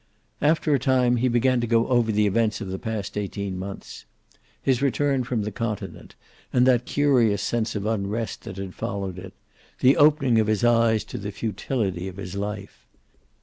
[0.41, 4.05] After a time he began to go over the events of the past eighteen months.
[4.59, 6.15] His return from the continent,
[6.51, 9.33] and that curious sense of unrest that had followed it,
[9.79, 12.87] the opening of his eyes to the futility of his life.